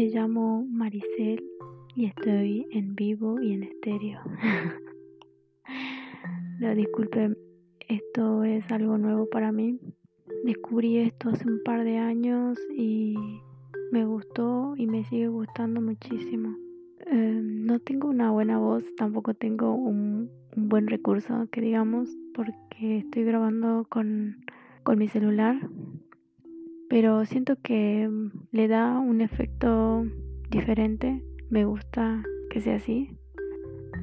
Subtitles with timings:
[0.00, 1.44] llamo Maricel
[1.94, 4.20] y estoy en vivo y en estéreo.
[6.60, 7.36] no, disculpen,
[7.88, 9.78] esto es algo nuevo para mí.
[10.44, 13.14] Descubrí esto hace un par de años y
[13.90, 16.56] me gustó y me sigue gustando muchísimo.
[17.04, 22.98] Em, no tengo una buena voz, tampoco tengo un, un, buen recurso, que digamos, porque
[22.98, 24.38] estoy grabando con,
[24.84, 25.60] con mi celular
[26.92, 30.04] pero siento que mm, le da un efecto
[30.50, 31.24] diferente.
[31.48, 33.16] Me gusta que sea así.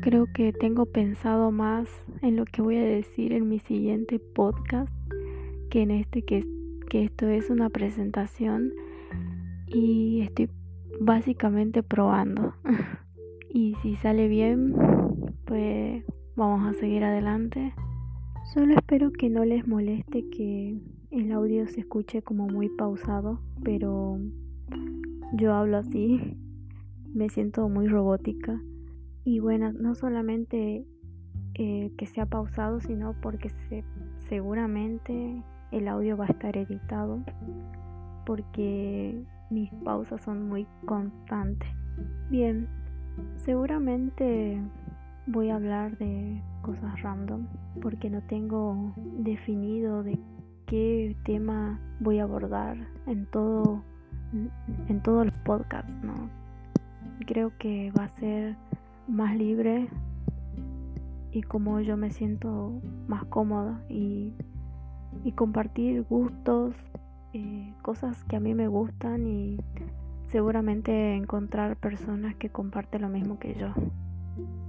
[0.00, 1.86] Creo que tengo pensado más
[2.22, 4.90] en lo que voy a decir en mi siguiente podcast
[5.68, 6.46] que en este que,
[6.88, 8.72] que esto es una presentación
[9.66, 10.48] y estoy
[10.98, 12.54] básicamente probando.
[13.52, 14.74] y si sale bien,
[15.44, 17.74] pues vamos a seguir adelante.
[18.54, 20.78] Solo espero que no les moleste que
[21.10, 24.18] el audio se escuche como muy pausado, pero
[25.32, 26.36] yo hablo así,
[27.14, 28.60] me siento muy robótica.
[29.24, 30.86] Y bueno, no solamente
[31.54, 33.50] eh, que sea pausado, sino porque
[34.28, 37.22] seguramente el audio va a estar editado,
[38.24, 41.68] porque mis pausas son muy constantes.
[42.30, 42.68] Bien,
[43.36, 44.60] seguramente
[45.26, 47.46] voy a hablar de cosas random,
[47.82, 50.18] porque no tengo definido de
[50.68, 53.82] qué tema voy a abordar en todo
[54.88, 56.28] en todos los podcasts, ¿no?
[57.26, 58.56] Creo que va a ser
[59.08, 59.88] más libre
[61.32, 64.34] y como yo me siento más cómoda y,
[65.24, 66.74] y compartir gustos,
[67.32, 69.58] eh, cosas que a mí me gustan y
[70.26, 73.72] seguramente encontrar personas que comparten lo mismo que yo.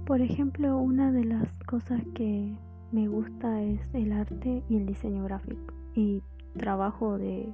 [0.06, 2.54] Por ejemplo, una de las cosas que
[2.90, 6.22] me gusta es el arte y el diseño gráfico y
[6.56, 7.52] trabajo de,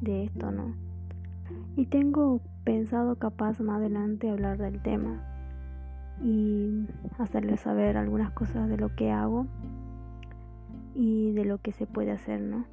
[0.00, 0.74] de esto, ¿no?
[1.76, 5.22] Y tengo pensado capaz más adelante hablar del tema
[6.22, 6.86] y
[7.18, 9.46] hacerles saber algunas cosas de lo que hago
[10.94, 12.64] y de lo que se puede hacer, ¿no?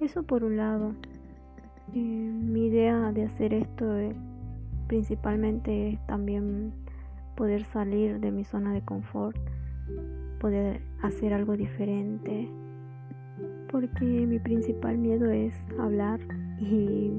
[0.00, 0.94] Eso por un lado.
[1.94, 3.86] Eh, mi idea de hacer esto
[4.88, 6.72] principalmente es también
[7.36, 9.36] poder salir de mi zona de confort,
[10.40, 12.48] poder hacer algo diferente,
[13.70, 16.20] porque mi principal miedo es hablar
[16.58, 17.10] y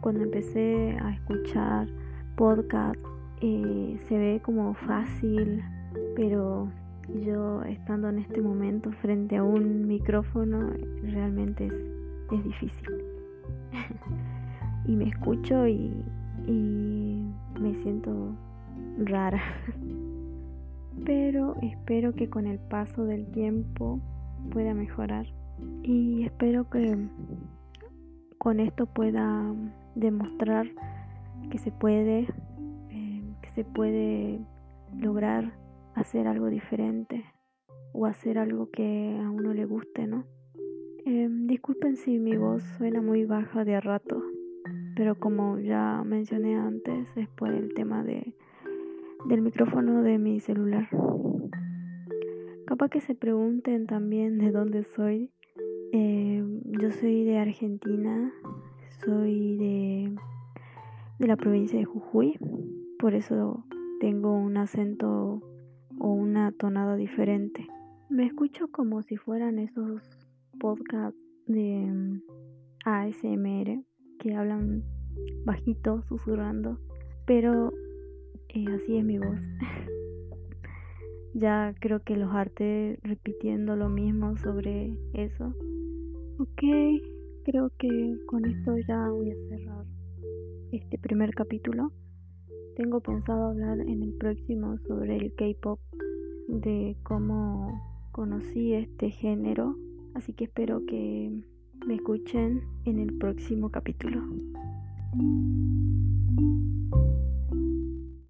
[0.00, 1.88] cuando empecé a escuchar
[2.36, 3.00] podcast
[3.40, 5.62] eh, se ve como fácil,
[6.14, 6.68] pero
[7.24, 10.70] yo estando en este momento frente a un micrófono
[11.02, 11.84] realmente es,
[12.32, 12.88] es difícil.
[14.86, 15.92] y me escucho y,
[16.46, 17.22] y
[17.60, 18.34] me siento
[18.98, 19.42] rara.
[21.04, 24.00] pero espero que con el paso del tiempo
[24.50, 25.26] pueda mejorar
[25.82, 26.96] y espero que
[28.38, 29.54] con esto pueda
[29.94, 30.66] demostrar
[31.50, 32.28] que se puede
[32.90, 34.40] eh, que se puede
[34.98, 35.52] lograr
[35.94, 37.24] hacer algo diferente
[37.92, 40.24] o hacer algo que a uno le guste no
[41.04, 44.22] eh, disculpen si mi voz suena muy baja de rato
[44.96, 48.34] pero como ya mencioné antes es por el tema de
[49.28, 50.88] del micrófono de mi celular.
[52.66, 55.32] Capaz que se pregunten también de dónde soy
[55.92, 58.32] eh, yo soy de Argentina,
[59.04, 60.16] soy de,
[61.18, 62.38] de la provincia de Jujuy,
[62.98, 63.64] por eso
[64.00, 65.42] tengo un acento
[65.98, 67.66] o una tonada diferente.
[68.08, 70.02] Me escucho como si fueran esos
[70.58, 72.20] podcasts de
[72.84, 73.82] ASMR
[74.18, 74.84] que hablan
[75.44, 76.78] bajito, susurrando,
[77.26, 77.72] pero
[78.48, 79.38] eh, así es mi voz.
[81.38, 85.54] ya creo que los harté repitiendo lo mismo sobre eso.
[86.38, 86.62] Ok,
[87.44, 89.84] creo que con esto ya voy a cerrar
[90.72, 91.92] este primer capítulo.
[92.76, 95.78] Tengo pensado hablar en el próximo sobre el K-Pop,
[96.48, 99.76] de cómo conocí este género,
[100.14, 101.42] así que espero que
[101.86, 104.22] me escuchen en el próximo capítulo.